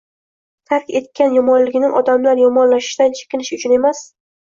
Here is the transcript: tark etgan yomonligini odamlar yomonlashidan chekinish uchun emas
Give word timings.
tark 0.71 0.89
etgan 1.01 1.37
yomonligini 1.37 1.93
odamlar 2.01 2.43
yomonlashidan 2.47 3.19
chekinish 3.23 3.57
uchun 3.63 3.81
emas 3.81 4.07